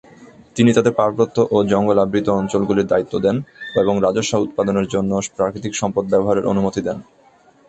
তিনি 0.55 0.71
তাদের 0.73 0.93
পার্বত্য 0.93 1.37
এবং 1.45 1.65
জঙ্গল 1.65 1.97
আবৃত 1.99 2.27
অঞ্চল 2.31 2.61
গুলির 2.65 2.89
দায়িত্ব 2.89 3.13
দেন 3.19 3.35
এবং 3.75 3.93
রাজস্ব 3.97 4.33
উৎপাদনের 4.37 4.87
জন্য 4.87 5.11
প্রাকৃতিক 5.37 5.73
সম্পদ 5.75 6.03
ব্যবহারের 6.11 6.49
অনুমতি 6.51 6.81
দেন। 6.81 6.97